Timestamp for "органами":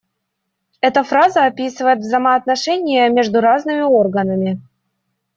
3.83-4.59